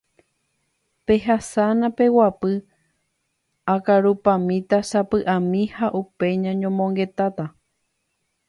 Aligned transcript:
Pehasána 1.05 1.87
peguapy 1.97 2.53
akarupamíta 3.75 4.77
sapy'ami 4.89 5.61
ha 5.75 5.87
upéi 6.01 6.35
ñañomongetáta. 6.43 7.45